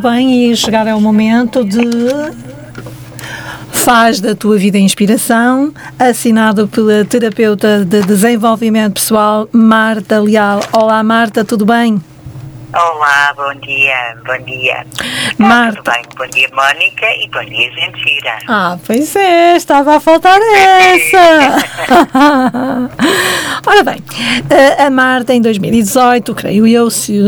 bem 0.00 0.50
e 0.50 0.56
chegar 0.56 0.88
ao 0.88 1.00
momento 1.00 1.62
de 1.64 1.78
Faz 3.70 4.20
da 4.20 4.34
tua 4.34 4.58
vida 4.58 4.78
inspiração, 4.78 5.72
assinado 5.98 6.68
pela 6.68 7.04
terapeuta 7.04 7.84
de 7.84 8.02
desenvolvimento 8.02 8.94
pessoal 8.94 9.48
Marta 9.52 10.18
Leal. 10.20 10.60
Olá 10.72 11.02
Marta, 11.02 11.44
tudo 11.44 11.64
bem? 11.64 12.00
Olá, 12.72 13.34
bom 13.34 13.52
dia, 13.60 14.16
bom 14.24 14.44
dia. 14.44 14.86
Marta. 15.38 15.90
Bem, 15.90 16.02
bom 16.16 16.26
dia 16.28 16.48
Mónica 16.54 17.06
e 17.18 17.28
bom 17.28 17.44
dia 17.44 17.68
Gentira. 17.72 18.38
Ah, 18.46 18.78
pois 18.86 19.16
é, 19.16 19.56
estava 19.56 19.96
a 19.96 20.00
faltar 20.00 20.38
essa. 20.40 21.56
Ora 23.66 23.82
bem, 23.82 23.96
a 24.78 24.88
Marta 24.88 25.34
em 25.34 25.40
2018, 25.40 26.32
creio 26.34 26.64
eu, 26.64 26.88
se 26.90 27.18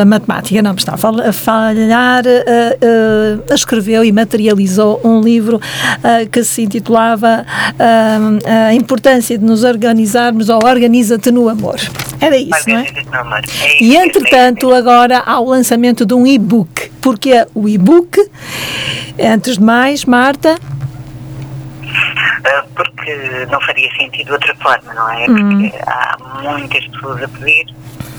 a 0.00 0.04
matemática 0.04 0.62
não 0.62 0.72
me 0.72 0.78
está 0.78 0.94
a 0.94 1.32
falhar, 1.32 2.22
escreveu 3.52 4.04
e 4.04 4.12
materializou 4.12 5.00
um 5.02 5.20
livro 5.20 5.60
que 6.30 6.44
se 6.44 6.62
intitulava 6.62 7.44
A 8.68 8.72
Importância 8.72 9.36
de 9.36 9.44
nos 9.44 9.64
organizarmos 9.64 10.48
ou 10.48 10.60
Organiza-te 10.64 11.32
no 11.32 11.48
Amor. 11.48 11.80
Era 12.20 12.36
isso, 12.36 12.68
não 12.68 12.78
é? 12.78 12.86
No 13.12 13.20
amor. 13.20 13.40
É 13.62 13.74
isso 13.74 13.84
E 13.84 13.96
entretanto, 13.96 14.72
agora 14.76 15.22
há 15.24 15.40
o 15.40 15.48
lançamento 15.48 16.04
de 16.04 16.14
um 16.14 16.26
e-book. 16.26 16.90
Porque 17.00 17.46
o 17.54 17.68
e-book, 17.68 18.18
antes 19.20 19.56
de 19.58 19.62
mais, 19.62 20.04
Marta, 20.04 20.56
Ah, 22.44 22.64
Porque 22.74 23.46
não 23.50 23.60
faria 23.60 23.90
sentido 23.96 24.26
de 24.26 24.32
outra 24.32 24.54
forma, 24.56 24.92
não 24.94 25.10
é? 25.10 25.26
Porque 25.26 25.72
há 25.86 26.16
muitas 26.42 26.86
pessoas 26.88 27.22
a 27.22 27.28
pedir 27.28 27.66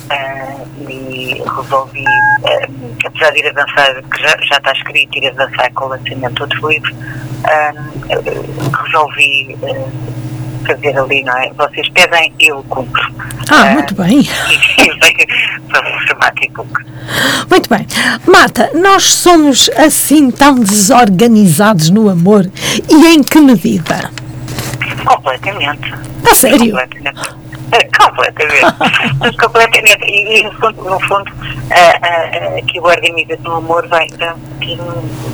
ah, 0.09 0.65
e 0.89 1.41
resolvi, 1.55 2.05
ah, 2.07 2.67
apesar 3.05 3.31
de 3.31 3.39
ir 3.39 3.47
avançar, 3.49 4.03
que 4.03 4.21
já, 4.21 4.35
já 4.43 4.57
está 4.57 4.71
escrito, 4.73 5.17
ir 5.17 5.27
avançar 5.29 5.71
com 5.73 5.85
o 5.85 5.87
lançamento 5.89 6.33
de 6.33 6.41
outro 6.41 6.69
livro, 6.69 6.95
ah, 7.45 7.73
resolvi 8.83 9.57
fazer 10.65 10.97
ali, 10.97 11.23
não 11.23 11.37
é? 11.37 11.51
Vocês 11.53 11.87
pedem, 11.89 12.33
eu 12.39 12.63
cumpro. 12.69 13.01
Ah, 13.49 13.73
muito 13.73 13.95
bem. 13.95 14.23
Formato 16.07 16.43
e-book. 16.43 16.69
Muito 17.49 17.69
bem. 17.69 17.87
Marta, 18.25 18.69
nós 18.73 19.03
somos 19.03 19.69
assim 19.77 20.29
tão 20.31 20.55
desorganizados 20.59 21.89
no 21.89 22.09
amor 22.09 22.49
e 22.89 23.05
em 23.07 23.23
que 23.23 23.39
medida? 23.39 24.11
Completamente. 25.05 25.93
A 26.29 26.35
sério? 26.35 26.71
Completamente. 26.71 27.37
É, 27.71 27.83
Completamente. 27.97 29.37
Completamente. 29.37 30.05
E, 30.05 30.39
e, 30.39 30.43
no 30.43 30.51
fundo, 30.53 30.83
no 30.83 30.99
fundo 31.01 31.31
ah, 31.71 31.99
ah, 32.01 32.61
que 32.65 32.79
o 32.79 32.83
Organiza 32.83 33.37
no 33.43 33.55
Amor 33.55 33.87
vem 33.89 34.07
aqui 34.57 34.77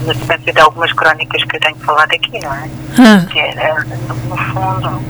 na 0.06 0.14
sequência 0.14 0.54
de 0.54 0.60
algumas 0.60 0.92
crónicas 0.94 1.44
que 1.44 1.56
eu 1.56 1.60
tenho 1.60 1.76
falado 1.78 2.12
aqui, 2.12 2.40
não 2.40 2.54
é? 2.54 2.70
Ah, 3.00 3.26
Que 3.32 3.40
é, 3.40 3.74
no 4.30 4.38
fundo, 4.38 5.02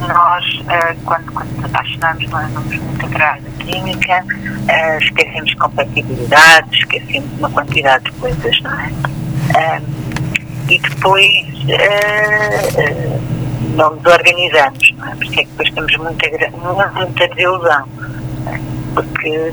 nós, 0.00 0.62
ah, 0.68 0.94
quando, 1.04 1.32
quando 1.32 1.50
nos 1.56 1.64
apaixonamos, 1.64 2.28
nós 2.28 2.52
vamos 2.52 2.76
muito 2.76 3.06
atrás 3.06 3.42
da 3.42 3.50
química, 3.64 4.24
ah, 4.68 4.98
esquecemos 4.98 5.54
compatibilidade, 5.54 6.76
esquecemos 6.76 7.30
uma 7.38 7.50
quantidade 7.50 8.04
de 8.04 8.12
coisas, 8.12 8.60
não 8.62 8.80
é? 8.80 9.82
E 10.68 10.78
depois 10.78 11.26
ah, 11.72 13.40
não 13.76 13.96
nos 13.96 14.04
organizamos, 14.04 14.94
não 14.96 15.06
é? 15.08 15.14
Porque 15.16 15.40
é 15.40 15.44
que 15.44 15.50
depois 15.50 15.70
temos 15.70 15.96
muita, 15.96 16.28
muita 16.94 17.28
desilusão, 17.28 17.88
é? 18.46 18.60
porque 18.94 19.52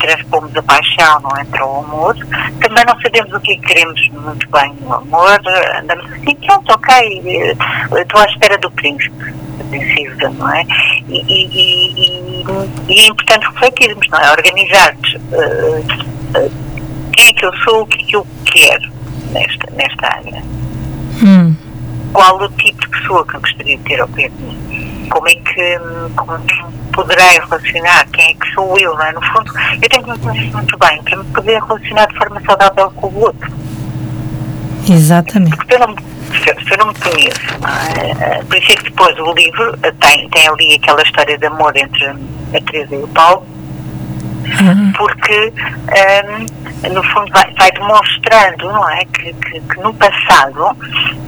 transpomos 0.00 0.54
a 0.56 0.62
paixão, 0.62 1.20
não? 1.20 1.44
Para 1.46 1.66
o 1.66 1.78
amor, 1.84 2.16
também 2.60 2.84
não 2.86 3.00
sabemos 3.00 3.32
o 3.32 3.40
que 3.40 3.52
é 3.52 3.56
que 3.56 3.62
queremos 3.66 4.08
muito 4.10 4.48
bem 4.50 4.74
no 4.80 4.94
amor, 4.94 5.40
andamos 5.78 6.04
assim, 6.12 6.34
pronto, 6.46 6.72
ok, 6.72 7.22
eh, 7.24 7.56
estou 8.00 8.20
à 8.20 8.24
espera 8.26 8.58
do 8.58 8.70
príncipe, 8.72 9.34
princesa, 9.70 10.28
não 10.30 10.52
é? 10.54 10.64
E, 11.08 11.18
e- 11.18 11.48
e- 11.54 12.44
e- 12.88 13.00
é 13.00 13.06
importante 13.06 13.46
refletirmos, 13.46 14.06
não 14.10 14.18
é? 14.18 14.30
Organizar-nos. 14.32 15.16
ah, 15.32 16.38
ah, 16.38 16.48
quem 17.16 17.28
é 17.28 17.32
que 17.32 17.44
eu 17.46 17.54
sou, 17.58 17.82
o 17.82 17.86
que 17.86 18.02
é 18.02 18.04
que 18.06 18.16
eu 18.16 18.26
quero 18.46 18.90
nesta, 19.32 19.70
nesta 19.72 20.06
área? 20.16 20.42
hum, 21.24 21.54
qual 22.12 22.36
o 22.42 22.48
tipo 22.50 22.80
de 22.80 22.88
pessoa 22.88 23.26
que 23.26 23.36
eu 23.36 23.40
gostaria 23.40 23.76
de 23.78 23.82
ter 23.84 24.00
ao 24.00 24.08
pé 24.08 24.28
de 24.28 24.42
mim? 24.42 25.08
Como 25.10 25.28
é 25.28 25.34
que, 25.34 25.78
como 26.16 26.34
é 26.34 26.38
que 26.38 26.81
poderei 26.92 27.38
relacionar? 27.40 28.06
Quem 28.12 28.30
é 28.30 28.34
que 28.34 28.52
sou 28.54 28.78
eu, 28.78 28.94
não 28.94 29.02
é? 29.02 29.12
No 29.12 29.22
fundo, 29.22 29.52
eu 29.82 29.88
tenho 29.88 30.04
que 30.04 30.10
me 30.10 30.18
conhecer 30.18 30.52
muito 30.52 30.78
bem 30.78 31.02
para 31.02 31.16
me 31.16 31.24
poder 31.32 31.62
relacionar 31.62 32.06
de 32.06 32.18
forma 32.18 32.40
saudável 32.46 32.90
com 32.92 33.06
o 33.08 33.20
outro. 33.20 33.52
exatamente. 34.88 35.56
Porque 35.56 35.74
eu 35.74 35.78
não, 35.80 35.94
se, 35.96 36.72
eu 36.72 36.78
não 36.78 36.86
me 36.88 36.94
conheço, 36.94 37.40
é? 37.96 38.38
Eh, 38.38 38.44
por 38.44 38.56
isso 38.56 38.72
é 38.72 38.76
que 38.76 38.84
depois 38.84 39.18
o 39.18 39.32
livro 39.34 39.78
eh, 39.82 39.92
tem, 40.00 40.28
tem 40.30 40.48
ali 40.48 40.74
aquela 40.74 41.02
história 41.02 41.36
de 41.38 41.46
amor 41.46 41.76
entre 41.76 42.06
a 42.06 42.60
Teresa 42.70 42.94
e 42.94 43.02
o 43.02 43.08
Paulo, 43.08 43.46
Ah, 44.44 44.92
porque 44.98 45.52
ehm, 45.94 46.46
no 46.92 47.02
fundo 47.04 47.30
vai, 47.32 47.48
vai 47.54 47.70
demonstrando, 47.72 48.66
não 48.72 48.90
é, 48.90 49.04
que, 49.04 49.32
que, 49.34 49.60
que 49.60 49.80
no 49.80 49.94
passado, 49.94 50.76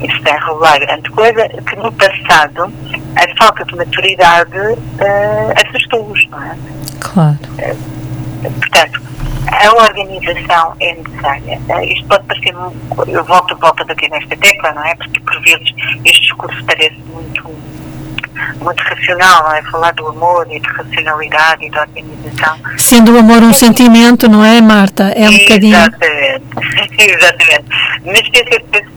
isso 0.02 0.20
tem 0.22 0.32
a 0.34 0.38
revelar 0.44 0.78
grande 0.80 1.10
coisa, 1.10 1.48
que 1.48 1.76
no 1.76 1.92
passado 1.92 2.72
a 3.16 3.36
falta 3.38 3.64
de 3.64 3.76
maturidade 3.76 4.56
eh, 4.98 5.54
assustou-os, 5.68 6.28
não 6.30 6.42
é? 6.42 6.56
claro. 7.00 7.38
Portanto, 8.42 9.00
a 9.46 9.72
organização 9.74 10.74
é 10.80 10.94
necessária. 10.94 11.60
Eh, 11.68 11.84
Isto 11.92 12.06
pode 12.08 12.24
parecer, 12.24 12.52
mu- 12.54 12.74
eu 13.06 13.24
volto, 13.24 13.56
volto 13.58 13.84
bater 13.86 14.10
nesta 14.10 14.36
tecla, 14.36 14.72
não 14.72 14.84
é? 14.84 14.94
Porque 14.96 15.20
por 15.20 15.40
vezes 15.42 15.68
este 16.04 16.20
discurso 16.22 16.64
parece 16.64 16.96
muito, 17.12 17.54
muito 18.60 18.82
racional, 18.82 19.44
não 19.44 19.54
é? 19.54 19.62
Falar 19.62 19.92
do 19.94 20.08
amor 20.08 20.46
e 20.50 20.60
de 20.60 20.68
racionalidade 20.68 21.64
e 21.64 21.70
de 21.70 21.78
organização. 21.78 22.58
Sendo 22.76 23.14
o 23.14 23.18
amor 23.18 23.42
um 23.42 23.52
sentimento, 23.54 24.28
não 24.28 24.44
é, 24.44 24.60
Marta? 24.60 25.04
É 25.16 25.28
um 25.28 25.38
bocadinho. 25.38 25.76
Exatamente. 25.76 26.44
Exatamente. 26.98 27.64
Mas 28.04 28.28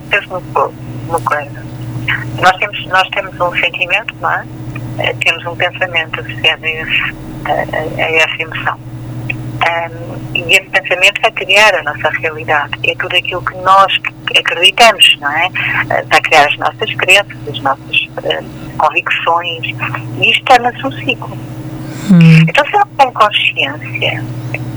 pensa 0.10 0.28
uma, 0.30 0.42
co- 0.54 0.74
uma 1.08 1.22
coisa. 1.22 1.67
Nós 2.42 2.56
temos, 2.58 2.86
nós 2.88 3.08
temos 3.10 3.40
um 3.40 3.52
sentimento, 3.60 4.14
não 4.22 4.32
é? 4.32 4.46
Eh, 5.00 5.14
Temos 5.24 5.46
um 5.46 5.56
pensamento 5.56 6.20
associado 6.20 6.66
a, 6.66 6.70
esse, 6.70 7.02
a, 7.46 8.04
a- 8.04 8.12
essa 8.12 8.42
emoção. 8.42 8.78
Ahm, 9.68 10.36
e 10.36 10.42
esse 10.54 10.70
pensamento 10.70 11.20
vai 11.22 11.32
criar 11.32 11.74
a 11.76 11.84
nossa 11.84 12.10
realidade. 12.20 12.74
É 12.88 12.96
tudo 12.96 13.16
aquilo 13.16 13.42
que 13.44 13.58
nós 13.58 13.92
acreditamos, 14.38 15.18
não 15.20 15.32
é? 15.32 15.50
Eh, 15.90 16.04
Vai 16.10 16.22
criar 16.22 16.46
as 16.48 16.58
nossas 16.58 16.94
crenças, 16.96 17.38
as 17.50 17.60
nossas 17.62 18.08
eh, 18.24 18.44
convicções. 18.78 19.66
E 20.22 20.32
isto 20.32 20.44
torna-se 20.46 20.86
um 20.86 20.92
ciclo. 20.92 21.38
Hum, 22.12 22.20
Então, 22.48 22.66
se 22.66 22.74
não 22.74 22.86
tenho 22.98 23.12
consciência 23.14 24.24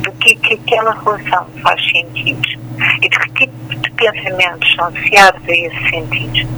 do 0.03 0.13
que, 0.13 0.35
que 0.37 0.55
aquela 0.55 0.93
relação 0.95 1.47
faz 1.63 1.81
sentido 1.91 2.41
e 3.03 3.09
de 3.09 3.19
que 3.19 3.31
tipo 3.47 3.75
de 3.77 3.91
pensamentos 3.93 4.75
são 4.75 4.87
associados 4.87 5.41
a 5.47 5.53
esse 5.53 5.91
sentido, 5.91 6.49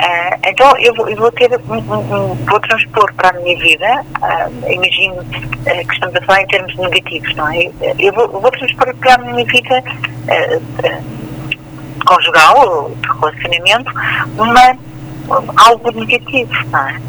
Ah, 0.00 0.38
então 0.44 0.76
eu 0.78 0.94
vou, 0.94 1.08
eu 1.08 1.16
vou 1.16 1.32
ter, 1.32 1.50
vou 1.58 2.60
transpor 2.60 3.12
para 3.14 3.30
a 3.30 3.40
minha 3.40 3.58
vida, 3.58 4.04
ah, 4.22 4.48
imagino 4.68 5.16
ah, 5.20 5.84
que 5.84 5.92
estamos 5.92 6.14
a 6.14 6.20
falar 6.22 6.42
em 6.42 6.46
termos 6.46 6.76
negativos, 6.76 7.34
não 7.34 7.48
é? 7.48 7.70
Eu 7.98 8.12
vou, 8.12 8.28
vou 8.28 8.50
transpor 8.50 8.94
para 8.96 9.14
a 9.14 9.18
minha 9.18 9.44
vida 9.44 9.82
conjugal, 12.06 12.90
de 12.90 13.08
relacionamento, 13.08 13.92
uma, 14.38 14.78
algo 15.56 15.90
negativo, 15.92 16.52
não 16.70 16.88
é? 16.88 17.00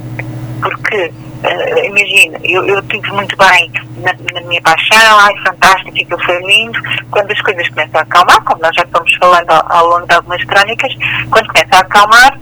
Porque, 0.61 1.11
eh, 1.43 1.85
imagina, 1.85 2.39
eu, 2.43 2.65
eu 2.65 2.79
estive 2.79 3.11
muito 3.11 3.35
bem 3.37 3.71
na, 3.97 4.13
na 4.33 4.41
minha 4.47 4.61
paixão, 4.61 5.19
ai, 5.19 5.33
fantástico, 5.45 5.89
aquilo 5.89 6.23
foi 6.23 6.39
lindo. 6.43 6.79
Quando 7.11 7.31
as 7.31 7.41
coisas 7.41 7.67
começam 7.69 7.99
a 7.99 8.03
acalmar, 8.03 8.43
como 8.43 8.61
nós 8.61 8.75
já 8.75 8.83
estamos 8.83 9.13
falando 9.15 9.49
ao, 9.49 9.71
ao 9.71 9.87
longo 9.87 10.07
de 10.07 10.15
algumas 10.15 10.43
crónicas, 10.45 10.93
quando 11.31 11.47
começa 11.47 11.75
a 11.75 11.79
acalmar, 11.79 12.39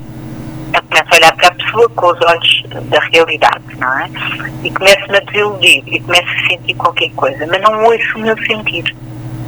eu 0.74 0.84
começo 0.84 1.08
a 1.12 1.16
olhar 1.16 1.36
para 1.36 1.48
a 1.48 1.52
pessoa 1.52 1.90
com 1.90 2.08
os 2.08 2.22
olhos 2.22 2.64
da 2.90 3.00
realidade, 3.00 3.64
não 3.78 4.00
é? 4.00 4.10
E 4.64 4.72
começo-me 4.72 5.18
a 5.18 5.22
desiludir 5.22 5.84
e 5.88 6.00
começo 6.02 6.28
a 6.28 6.48
sentir 6.50 6.74
qualquer 6.76 7.10
coisa, 7.12 7.48
mas 7.48 7.62
não 7.62 7.84
ouço 7.86 8.18
o 8.18 8.22
meu 8.22 8.38
sentido. 8.46 8.92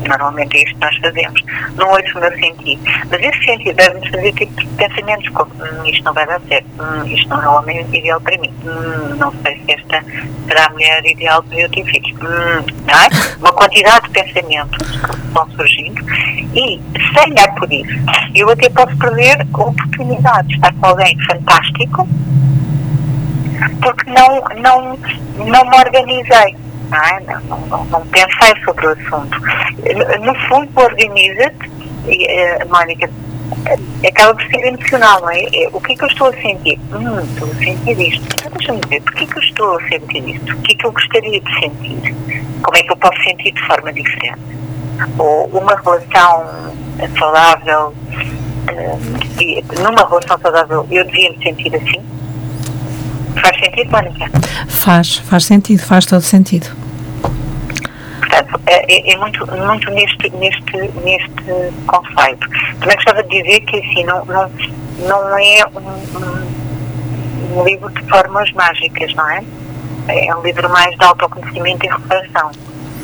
Normalmente 0.07 0.57
é 0.57 0.63
isto 0.63 0.75
que 0.75 0.85
nós 0.85 0.97
fazemos. 0.97 1.43
Não 1.75 1.89
ouço 1.89 2.17
o 2.17 2.21
meu 2.21 2.31
sentido. 2.31 2.81
Mas 3.09 3.21
esse 3.21 3.45
sentido 3.45 3.75
deve-nos 3.75 4.09
fazer 4.09 4.33
tipo 4.33 4.67
pensamentos 4.75 5.29
como 5.29 5.51
hum, 5.53 5.85
isto 5.85 6.03
não 6.03 6.13
vai 6.13 6.25
dar 6.25 6.41
certo, 6.47 6.67
hum, 6.79 7.05
isto 7.05 7.29
não 7.29 7.41
é 7.41 7.49
o 7.49 7.53
homem 7.59 7.81
ideal 7.93 8.21
para 8.21 8.37
mim, 8.37 8.53
hum, 8.63 9.15
não 9.17 9.33
sei 9.43 9.61
se 9.65 9.73
esta 9.73 10.03
será 10.47 10.65
a 10.65 10.69
mulher 10.69 11.05
ideal 11.05 11.43
para 11.43 11.59
eu 11.59 11.69
ter 11.69 11.83
filhos. 11.85 12.11
Hum, 12.21 12.65
é? 12.87 13.37
Uma 13.39 13.53
quantidade 13.53 14.05
de 14.07 14.11
pensamentos 14.11 14.97
que 14.97 15.27
vão 15.33 15.49
surgindo 15.51 16.01
e, 16.53 16.81
sem 17.13 17.31
olhar 17.31 17.53
por 17.55 17.71
isso, 17.71 17.93
eu 18.35 18.49
até 18.49 18.69
posso 18.69 18.97
perder 18.97 19.45
a 19.53 19.61
oportunidade 19.61 20.47
de 20.47 20.55
estar 20.55 20.73
com 20.73 20.85
alguém 20.85 21.17
fantástico 21.25 22.07
porque 23.81 24.09
não, 24.09 24.41
não, 24.61 24.97
não 25.45 25.65
me 25.69 25.77
organizei 25.77 26.55
é? 26.97 27.19
não, 27.47 27.59
não, 27.68 27.86
não 27.86 28.01
pensei 28.07 28.53
sobre 28.63 28.88
o 28.88 28.89
assunto. 28.91 29.39
No 30.21 30.36
fundo, 30.47 30.69
organiza-te, 30.75 31.68
uh, 31.68 32.69
Mónica, 32.69 33.09
acaba 34.07 34.33
por 34.36 34.44
ser 34.44 34.68
emocional, 34.68 35.21
não 35.21 35.30
é? 35.30 35.44
é? 35.44 35.69
O 35.71 35.81
que 35.81 35.94
é 35.94 35.95
que 35.95 36.03
eu 36.03 36.07
estou 36.07 36.27
a 36.27 36.33
sentir? 36.33 36.80
Hum, 36.94 37.19
estou 37.19 37.50
a 37.50 37.56
sentir 37.56 38.00
isto. 38.00 38.25
Então 38.36 38.51
deixa-me 38.57 38.81
ver, 38.88 39.01
porquê 39.01 39.25
que 39.25 39.38
eu 39.38 39.44
estou 39.44 39.77
a 39.77 39.88
sentir 39.88 40.30
isto? 40.30 40.53
O 40.53 40.62
que 40.62 40.74
é 40.74 40.75
que 40.75 40.86
eu 40.86 40.91
gostaria 40.91 41.41
de 41.41 41.59
sentir? 41.59 42.15
Como 42.62 42.77
é 42.77 42.83
que 42.83 42.92
eu 42.92 42.97
posso 42.97 43.24
sentir 43.24 43.51
de 43.51 43.68
forma 43.68 43.94
diferente? 43.94 44.39
Ou 45.18 45.45
uma 45.47 45.75
relação 45.75 46.74
saudável, 47.18 47.88
uh, 47.88 49.81
numa 49.81 50.07
relação 50.07 50.39
saudável, 50.39 50.88
eu 50.92 51.06
devia 51.06 51.31
me 51.31 51.44
sentir 51.44 51.75
assim? 51.75 52.19
Faz 53.35 53.59
sentido, 53.59 53.91
Mónica? 53.91 54.25
Faz, 54.67 55.17
faz 55.17 55.45
sentido, 55.45 55.79
faz 55.81 56.05
todo 56.05 56.21
sentido. 56.21 56.67
Portanto, 58.19 58.61
é, 58.67 58.85
é, 58.93 59.13
é, 59.13 59.17
muito, 59.17 59.45
muito 59.47 59.91
neste, 59.91 60.29
neste, 60.31 60.77
neste 61.03 61.73
conceito. 61.87 62.47
Também 62.79 62.95
gostava 62.95 63.23
de 63.23 63.41
dizer 63.41 63.61
que 63.61 63.77
assim, 63.77 64.03
não, 64.05 64.25
não, 64.25 64.49
não 65.07 65.37
é 65.37 65.65
um, 65.75 66.19
um, 66.19 67.59
um 67.59 67.63
livro 67.65 67.89
de 67.89 68.01
formas 68.09 68.51
mágicas, 68.53 69.13
não 69.15 69.29
é? 69.29 69.43
É 70.07 70.35
um 70.35 70.41
livro 70.41 70.69
mais 70.69 70.95
de 70.97 71.03
autoconhecimento 71.05 71.85
e 71.85 71.89
reflexão, 71.89 72.51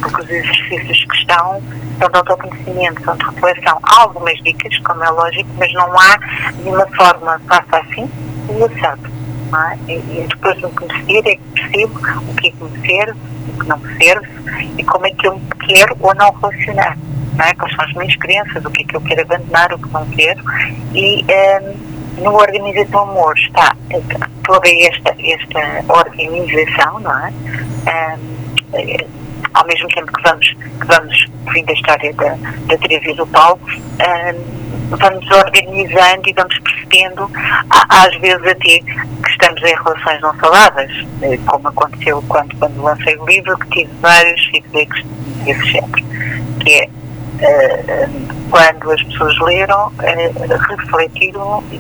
porque 0.02 0.22
os 0.22 0.30
exercícios 0.30 1.06
que 1.06 1.16
estão 1.18 1.62
são 2.00 2.10
de 2.10 2.18
autoconhecimento, 2.18 3.04
são 3.04 3.16
de 3.16 3.26
reflexão. 3.26 3.80
Há 3.84 4.02
algumas 4.02 4.38
dicas, 4.44 4.78
como 4.80 5.04
é 5.04 5.10
lógico, 5.10 5.50
mas 5.58 5.72
não 5.74 6.00
há 6.00 6.20
nenhuma 6.58 6.86
forma, 6.88 7.40
faça 7.48 7.78
assim, 7.78 8.10
e 8.50 8.80
sabe. 8.80 9.15
É? 9.54 9.92
E, 9.92 10.28
depois 10.28 10.58
de 10.58 10.66
me 10.66 10.72
conhecer 10.72 11.28
é 11.28 11.36
que 11.36 11.42
percebo 11.54 12.00
o 12.28 12.36
que 12.36 12.48
é 12.48 12.52
que 12.52 12.64
me 12.64 12.88
serve, 12.88 13.20
o 13.48 13.60
que 13.60 13.68
não 13.68 13.78
me 13.78 14.04
serve 14.04 14.28
e 14.78 14.84
como 14.84 15.06
é 15.06 15.12
que 15.12 15.28
eu 15.28 15.42
quero 15.66 15.96
ou 16.00 16.16
não 16.16 16.32
relacionar. 16.32 16.98
Não 17.38 17.46
é? 17.46 17.54
Quais 17.54 17.76
são 17.76 17.86
as 17.86 17.94
minhas 17.94 18.16
crenças, 18.16 18.66
o 18.66 18.70
que 18.70 18.84
é 18.84 18.86
que 18.86 18.96
eu 18.96 19.02
quero 19.02 19.22
abandonar, 19.22 19.74
o 19.74 19.80
que 19.80 19.90
não 19.94 20.06
quero. 20.08 20.44
E 20.94 21.24
um, 21.24 21.30
ehm, 21.30 22.24
no 22.24 22.34
Organização 22.34 23.02
Amor 23.02 23.38
está 23.38 23.76
toda 24.44 24.70
esta, 24.70 25.16
esta 25.20 25.94
organização, 25.94 27.00
não 27.00 27.28
é? 27.28 27.32
Um, 27.32 28.78
ehm, 28.78 29.08
ao 29.54 29.66
mesmo 29.68 29.88
tempo 29.90 30.12
que 30.12 30.22
vamos, 30.24 30.48
que 30.48 30.88
vamos 30.88 31.26
vindo 31.54 31.70
a 31.70 31.74
história 31.74 32.14
da, 32.14 32.36
da 32.68 32.78
Teresa 32.78 33.10
e 33.10 33.14
do 33.14 33.28
Paulo, 33.28 33.60
um, 33.66 34.02
ehm, 34.02 34.66
vamos 34.90 35.30
organizando 35.32 36.30
e 36.30 36.34
vamos 36.34 36.60
percebendo, 36.60 37.30
às 37.70 38.16
vezes 38.18 38.48
até 38.48 38.80
estamos 39.36 39.62
em 39.62 39.76
relações 39.76 40.22
não 40.22 40.36
saudáveis, 40.40 41.08
eh, 41.22 41.38
como 41.46 41.68
aconteceu 41.68 42.24
quando, 42.28 42.56
quando 42.58 42.82
lancei 42.82 43.16
o 43.18 43.26
livro, 43.26 43.58
que 43.58 43.70
tive 43.70 43.92
vários 44.02 44.44
feedbacks 44.48 45.04
desse 45.44 45.66
género, 45.66 46.06
que 46.60 46.74
é 46.74 46.88
uh, 46.88 48.10
quando 48.50 48.92
as 48.92 49.04
pessoas 49.04 49.38
leram, 49.40 49.92
refletiram 50.70 51.64
e 51.72 51.80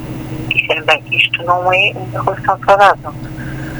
disseram, 0.53 0.85
bem, 0.85 1.03
isto 1.11 1.43
não 1.43 1.71
é 1.73 1.93
uma 1.95 2.23
relação 2.23 2.59
saudável. 2.65 3.13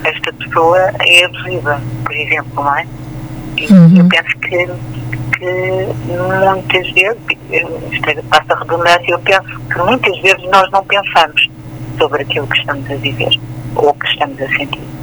Esta 0.03 0.33
pessoa 0.33 0.79
é 0.99 1.25
abusiva, 1.25 1.81
por 2.05 2.15
exemplo, 2.15 2.63
não 2.63 2.75
é? 2.75 2.87
E 3.57 3.73
uhum. 3.73 3.97
eu 3.97 4.07
penso 4.07 4.37
que 4.39 4.69
que 5.37 5.87
muitas 6.53 6.91
vezes, 6.93 7.21
isto 7.91 8.09
é, 8.09 8.21
passa 8.29 8.53
a 8.53 8.59
redundância, 8.59 9.11
eu 9.11 9.19
penso 9.19 9.59
que 9.69 9.77
muitas 9.79 10.17
vezes 10.21 10.49
nós 10.49 10.71
não 10.71 10.81
pensamos 10.85 11.49
sobre 11.97 12.21
aquilo 12.21 12.47
que 12.47 12.57
estamos 12.57 12.89
a 12.89 12.95
viver 12.95 13.37
ou 13.75 13.93
que 13.93 14.07
estamos 14.07 14.41
a 14.41 14.47
sentir. 14.47 14.95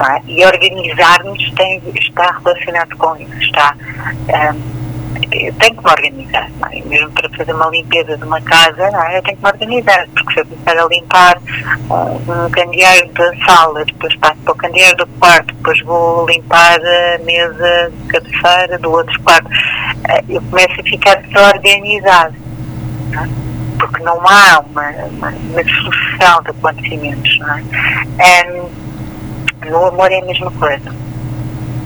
É? 0.00 0.22
E 0.28 0.44
organizar-nos 0.46 1.42
está 1.96 2.38
relacionado 2.38 2.96
com 2.96 3.16
isso, 3.16 3.38
está. 3.40 3.74
Um, 4.28 4.78
eu 5.32 5.52
tenho 5.54 5.74
que 5.74 5.84
me 5.84 5.90
organizar, 5.90 6.50
é? 6.70 6.82
mesmo 6.84 7.10
para 7.10 7.28
fazer 7.30 7.52
uma 7.52 7.68
limpeza 7.68 8.16
de 8.16 8.22
uma 8.22 8.40
casa, 8.40 8.90
não 8.90 9.02
é? 9.02 9.18
eu 9.18 9.22
tenho 9.22 9.36
que 9.36 9.42
me 9.42 9.50
organizar, 9.50 10.08
porque 10.14 10.34
se 10.34 10.40
eu 10.40 10.46
começar 10.46 10.78
a 10.78 10.86
limpar 10.86 11.38
um, 11.90 12.46
um 12.46 12.50
candeeiro 12.50 13.12
da 13.14 13.36
sala, 13.44 13.84
depois 13.84 14.14
passo 14.16 14.36
para 14.44 14.52
o 14.52 14.56
candeeiro 14.56 14.96
do 14.98 15.06
quarto, 15.18 15.54
depois 15.54 15.80
vou 15.82 16.26
limpar 16.28 16.78
a 16.80 17.18
mesa 17.24 17.90
de 17.90 18.08
cabeceira 18.08 18.78
do 18.78 18.92
outro 18.92 19.20
quarto, 19.22 19.48
eh, 20.08 20.24
eu 20.28 20.42
começo 20.42 20.80
a 20.80 20.84
ficar 20.84 21.16
desorganizado, 21.16 22.36
não 23.10 23.24
é? 23.24 23.47
Porque 23.78 24.02
não 24.02 24.20
há 24.26 24.60
uma, 24.60 24.90
uma, 24.90 25.28
uma 25.28 25.64
sucessão 25.64 26.42
de 26.42 26.50
acontecimentos. 26.50 27.38
Não 27.38 27.58
é? 27.58 27.62
Um, 28.52 29.68
no 29.70 29.86
amor 29.86 30.10
é 30.12 30.20
a 30.20 30.24
mesma 30.24 30.50
coisa. 30.52 30.94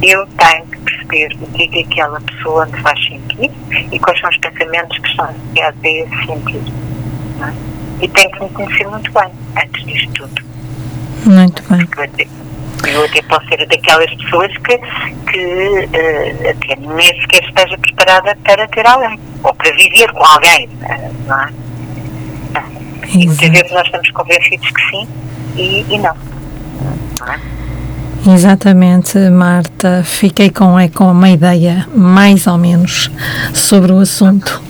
Eu 0.02 0.26
tenho 0.26 0.66
perceber 1.12 1.36
o 1.40 1.46
que 1.52 1.64
é 1.64 1.68
que 1.68 1.80
aquela 1.80 2.20
pessoa 2.20 2.66
me 2.66 2.80
faz 2.80 2.98
sentir 3.06 3.50
e 3.90 3.98
quais 3.98 4.20
são 4.20 4.30
os 4.30 4.38
pensamentos 4.38 4.98
que 4.98 5.08
estão 5.08 5.26
associados 5.26 5.84
a 5.84 5.88
esse 5.88 6.26
sentido. 6.26 6.72
É? 7.40 8.04
E 8.04 8.08
tenho 8.08 8.30
que 8.32 8.42
me 8.42 8.48
conhecer 8.50 8.88
muito 8.88 9.12
bem 9.12 9.32
antes 9.62 9.84
disto 9.84 10.12
tudo. 10.12 10.42
Muito 11.24 11.62
bem. 11.68 11.88
eu 12.88 13.04
até 13.04 13.22
posso 13.22 13.46
ser 13.48 13.66
daquelas 13.66 14.12
pessoas 14.14 14.52
que, 14.58 14.78
que 15.30 15.86
uh, 15.86 16.50
até 16.50 16.76
nem 16.76 17.20
sequer 17.20 17.44
esteja 17.44 17.78
preparada 17.78 18.36
para 18.44 18.66
ter 18.68 18.86
alguém 18.86 19.20
ou 19.44 19.54
para 19.54 19.72
viver 19.72 20.10
com 20.12 20.24
alguém, 20.24 20.68
não 21.26 21.42
é? 21.42 21.48
E 23.08 23.26
muitas 23.26 23.48
vezes 23.48 23.70
nós 23.72 23.86
estamos 23.86 24.10
convencidos 24.10 24.70
que 24.70 24.90
sim 24.90 25.08
e, 25.56 25.86
e 25.88 25.98
não. 25.98 26.14
não 27.20 27.32
é? 27.32 27.40
Exatamente, 28.26 29.18
Marta. 29.30 30.02
Fiquei 30.04 30.48
com, 30.50 30.78
é, 30.78 30.88
com 30.88 31.10
uma 31.10 31.28
ideia, 31.28 31.86
mais 31.94 32.46
ou 32.46 32.56
menos, 32.56 33.10
sobre 33.52 33.90
o 33.92 33.98
assunto. 33.98 34.62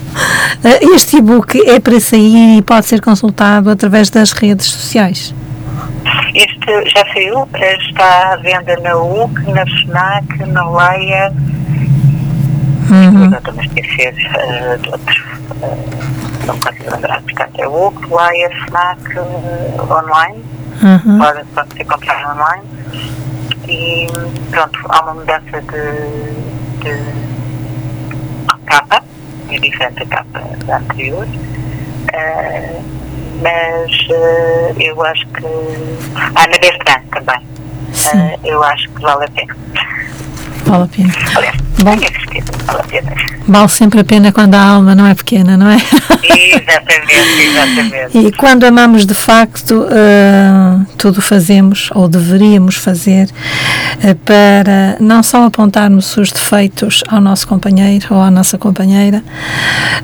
Eh, 0.63 0.79
este 0.95 1.17
e-book 1.17 1.59
é 1.69 1.79
para 1.79 1.99
sair 1.99 2.57
e 2.57 2.61
pode 2.61 2.85
ser 2.87 3.01
consultado 3.01 3.69
através 3.69 4.09
das 4.09 4.31
redes 4.31 4.65
sociais. 4.67 5.35
Este 6.33 6.89
já 6.89 7.05
saiu, 7.13 7.47
está 7.79 8.33
à 8.33 8.35
venda 8.37 8.75
na 8.81 8.95
UC, 8.97 9.51
na 9.51 9.65
FNAC, 9.65 10.45
na 10.47 10.69
Leia. 10.69 11.31
Uhum. 12.89 13.35
Estou 13.35 13.53
a 13.57 13.63
esquecer 13.63 14.13
uh, 14.35 14.99
de 16.43 16.49
outros. 16.49 16.51
Uh, 16.51 16.51
não 16.51 16.59
consigo 16.59 16.91
lembrar, 16.91 17.21
portanto, 17.21 17.59
é 17.59 17.67
Leia, 17.67 18.49
FNAC, 18.67 19.19
uh, 19.19 19.93
online. 19.93 20.45
Uhum. 20.81 21.17
Pode, 21.17 21.45
pode 21.45 21.73
ser 21.77 21.85
comprado 21.85 22.31
online 22.31 22.63
e 23.67 24.07
pronto, 24.51 24.79
há 24.89 25.01
uma 25.03 25.13
mudança 25.13 25.61
de, 25.61 26.83
de 26.83 27.23
capa, 28.65 29.03
é 29.49 29.59
diferente 29.59 30.05
da 30.05 30.05
capa 30.17 30.41
da 30.65 30.77
anterior, 30.77 31.25
uh, 31.25 32.83
mas 33.41 33.91
uh, 34.09 34.81
eu 34.81 35.01
acho 35.03 35.25
que. 35.27 35.45
Ah, 36.35 36.47
na 36.47 36.57
Bertrand 36.59 37.03
também. 37.11 37.53
Uh, 37.93 38.39
eu 38.43 38.63
acho 38.63 38.89
que 38.89 39.01
vale 39.01 39.25
a 39.25 39.29
pena. 39.29 39.55
Vale 40.65 40.83
a 40.83 40.87
pena. 40.87 41.13
Aliás, 41.35 41.57
Bom, 41.83 41.97
vale 42.65 42.79
a 42.79 42.83
pena. 42.83 43.13
Vale 43.45 43.67
sempre 43.67 43.99
a 43.99 44.05
pena 44.05 44.31
quando 44.31 44.55
a 44.55 44.61
alma 44.61 44.95
não 44.95 45.05
é 45.05 45.13
pequena, 45.13 45.57
não 45.57 45.69
é? 45.69 45.75
Exatamente, 45.75 47.13
exatamente. 47.49 48.17
E 48.27 48.31
quando 48.31 48.63
amamos 48.63 49.05
de 49.05 49.13
facto, 49.13 49.81
uh, 49.81 50.85
tudo 50.97 51.21
fazemos, 51.21 51.89
ou 51.93 52.07
deveríamos 52.07 52.75
fazer, 52.75 53.27
uh, 53.27 54.15
para 54.23 54.95
não 54.99 55.21
só 55.21 55.45
apontarmos 55.45 56.15
os 56.15 56.31
defeitos 56.31 57.03
ao 57.09 57.19
nosso 57.19 57.47
companheiro 57.47 58.07
ou 58.11 58.21
à 58.21 58.31
nossa 58.31 58.57
companheira, 58.57 59.21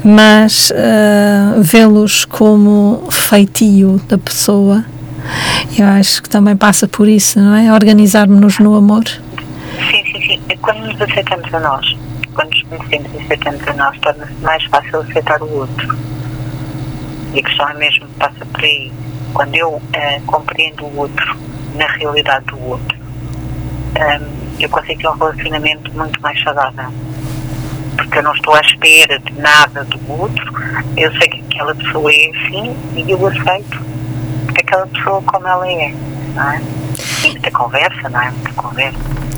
mas 0.03 0.71
uh, 0.71 1.61
vê-los 1.61 2.25
como 2.25 3.07
feitio 3.09 4.01
da 4.09 4.17
pessoa. 4.17 4.83
Eu 5.77 5.85
acho 5.85 6.23
que 6.23 6.29
também 6.29 6.57
passa 6.57 6.87
por 6.87 7.07
isso, 7.07 7.39
não 7.39 7.55
é? 7.55 7.71
Organizarmos-nos 7.71 8.59
no 8.59 8.75
amor. 8.75 9.05
É 10.49 10.57
quando 10.57 10.79
nos 10.79 10.99
aceitamos 10.99 11.53
a 11.53 11.59
nós, 11.59 11.95
quando 12.33 12.49
nos 12.49 12.63
conhecemos 12.63 13.13
e 13.13 13.17
aceitamos 13.23 13.67
a 13.67 13.73
nós, 13.73 13.99
torna-se 13.99 14.33
mais 14.41 14.63
fácil 14.65 15.01
aceitar 15.01 15.41
o 15.43 15.59
outro. 15.59 15.97
E 17.33 17.39
a 17.39 17.43
questão 17.43 17.69
é 17.69 17.73
mesmo, 17.75 18.07
passa 18.17 18.45
por 18.45 18.63
aí. 18.63 18.91
Quando 19.33 19.55
eu 19.55 19.73
uh, 19.73 19.81
compreendo 20.25 20.85
o 20.85 20.97
outro, 20.97 21.37
na 21.75 21.85
realidade 21.85 22.45
do 22.47 22.59
outro, 22.67 22.97
um, 22.97 24.01
ehm, 24.01 24.23
eu 24.59 24.69
consigo 24.69 24.99
ter 24.99 25.07
um 25.07 25.17
relacionamento 25.17 25.93
muito 25.93 26.19
mais 26.19 26.41
saudável. 26.41 26.89
Porque 27.95 28.17
eu 28.17 28.23
não 28.23 28.33
estou 28.33 28.55
à 28.55 28.61
espera 28.61 29.19
de 29.19 29.33
nada 29.33 29.83
do 29.83 30.11
outro, 30.11 30.51
eu 30.97 31.11
sei 31.11 31.27
que 31.29 31.41
aquela 31.41 31.75
pessoa 31.75 32.11
é 32.11 32.31
assim 32.31 32.75
e 32.95 33.11
eu 33.11 33.27
aceito 33.27 33.77
aquela 34.57 34.87
pessoa 34.87 35.21
como 35.21 35.47
ela 35.47 35.71
é. 35.71 35.93
Não 36.33 36.51
é? 36.51 36.61
E 37.23 37.31
muita 37.31 37.51
conversa, 37.51 38.09
não 38.09 38.21
é? 38.21 38.31
Muita 38.31 38.53
conversa. 38.53 39.28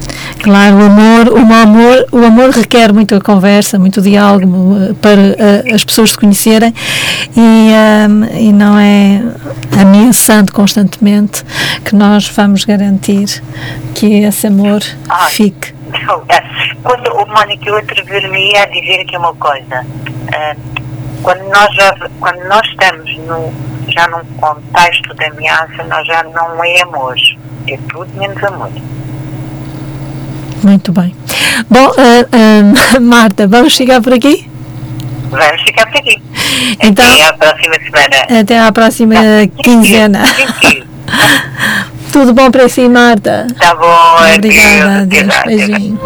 Claro, 0.41 0.77
o 0.77 0.81
amor, 0.85 1.27
o 1.33 1.53
amor, 1.53 2.07
o 2.11 2.25
amor 2.25 2.49
requer 2.49 2.91
muita 2.91 3.21
conversa, 3.21 3.77
muito 3.77 4.01
diálogo 4.01 4.95
para 4.99 5.21
uh, 5.21 5.75
as 5.75 5.83
pessoas 5.83 6.11
se 6.11 6.17
conhecerem 6.17 6.73
e, 7.37 7.71
um, 8.09 8.39
e 8.39 8.51
não 8.51 8.79
é 8.79 9.21
ameaçando 9.79 10.51
constantemente 10.51 11.43
que 11.85 11.95
nós 11.95 12.27
vamos 12.27 12.65
garantir 12.65 13.43
que 13.93 14.23
esse 14.23 14.47
amor 14.47 14.81
fique. 15.29 15.75
É, 16.29 16.43
quando 16.81 17.07
o 17.13 17.25
Mónica, 17.27 17.69
eu 17.69 17.77
atrever-me 17.77 18.57
a 18.57 18.65
dizer 18.65 19.01
aqui 19.01 19.15
uma 19.17 19.35
coisa. 19.35 19.85
Ah, 20.33 20.55
quando 21.21 21.43
nós, 21.49 21.75
já, 21.75 21.95
quando 22.19 22.43
nós 22.47 22.67
estamos 22.67 23.15
no, 23.27 23.53
já 23.89 24.07
num 24.07 24.25
contexto 24.39 25.13
de 25.13 25.25
ameaça, 25.25 25.83
nós 25.83 26.07
já 26.07 26.23
não 26.23 26.63
é 26.63 26.81
amor. 26.81 27.15
É 27.67 27.77
tudo 27.91 28.09
menos 28.17 28.43
amor. 28.43 28.71
Muito 30.63 30.91
bem. 30.91 31.15
Bom, 31.69 31.91
ah, 31.97 32.25
ah, 32.95 32.99
Marta, 33.01 33.47
vamos 33.47 33.73
chegar 33.73 34.01
por 34.01 34.13
aqui? 34.13 34.47
Vamos 35.29 35.61
ficar 35.63 35.85
por 35.87 35.97
aqui. 35.97 36.21
Então- 36.83 37.05
Até 37.05 37.23
à 37.27 37.33
próxima 37.33 37.75
semana. 37.75 38.39
Até 38.41 38.59
à 38.59 38.71
próxima 38.71 39.15
quinzena. 39.63 40.21
Tudo 42.11 42.33
bom 42.33 42.51
para 42.51 42.67
si, 42.67 42.87
Marta? 42.89 43.47
Tá 43.57 43.73
bom, 43.73 44.35
Obrigada, 44.35 45.05
Deus. 45.05 45.23
até 45.29 45.57
já. 45.57 45.67
Beijinho. 45.67 45.99